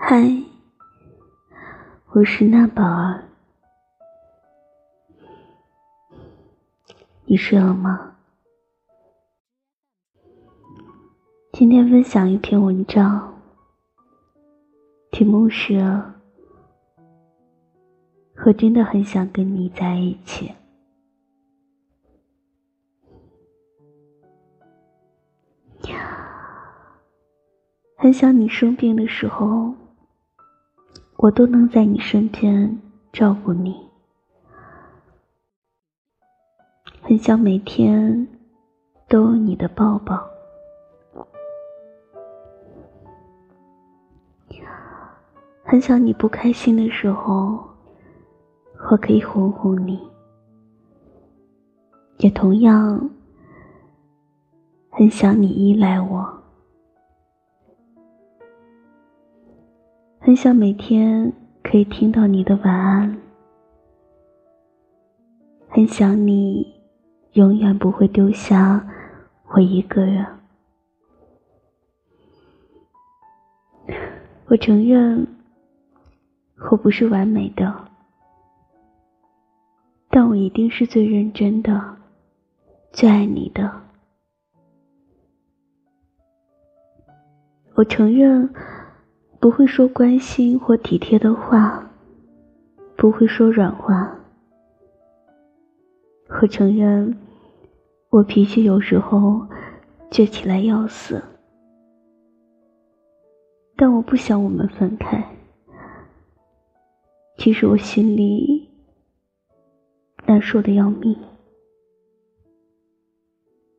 [0.00, 0.16] 嗨，
[2.12, 3.24] 我是娜宝儿，
[7.26, 8.14] 你睡了吗？
[11.52, 13.42] 今天分享一篇文章，
[15.10, 15.74] 题目是
[18.46, 20.46] 《我真的很想跟你在一起》。
[28.00, 29.74] 很想你生病的时候，
[31.18, 32.80] 我都能在你身边
[33.12, 33.74] 照顾你。
[37.02, 38.28] 很想每天
[39.08, 40.24] 都有你的抱抱。
[45.64, 47.68] 很想你不开心的时候，
[48.88, 50.00] 我可以哄哄你。
[52.18, 53.10] 也同样
[54.88, 56.37] 很想你依赖我。
[60.28, 63.18] 很想每天可以听到你的晚安，
[65.70, 66.82] 很想你
[67.32, 68.86] 永远不会丢下
[69.54, 70.26] 我一个人。
[74.48, 75.26] 我承认
[76.70, 77.88] 我不是完美的，
[80.10, 81.96] 但我一定是最认真的、
[82.92, 83.80] 最爱你的。
[87.76, 88.46] 我承认。
[89.40, 91.88] 不会说关心或体贴的话，
[92.96, 94.12] 不会说软话。
[96.28, 97.16] 我承认，
[98.10, 99.46] 我脾气有时候
[100.10, 101.22] 倔起来要死，
[103.76, 105.24] 但我不想我们分开。
[107.36, 108.68] 其实我心里
[110.26, 111.16] 难受的要命。